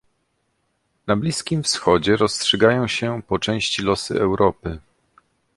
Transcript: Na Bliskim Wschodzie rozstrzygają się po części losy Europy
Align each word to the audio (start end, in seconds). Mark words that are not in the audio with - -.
Na 1.07 1.15
Bliskim 1.15 1.63
Wschodzie 1.63 2.15
rozstrzygają 2.15 2.87
się 2.87 3.21
po 3.27 3.39
części 3.39 3.81
losy 3.81 4.21
Europy 4.21 4.79